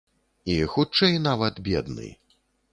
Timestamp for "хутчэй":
0.75-1.21